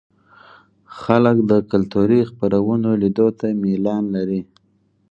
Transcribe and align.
خلک 1.01 1.37
د 1.51 1.53
کلتوري 1.71 2.21
خپرونو 2.29 2.89
لیدو 3.01 3.27
ته 3.39 3.47
میلان 3.63 4.03
لري. 4.15 4.41